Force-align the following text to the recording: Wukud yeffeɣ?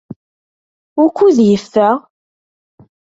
Wukud 0.99 1.37
yeffeɣ? 1.47 1.95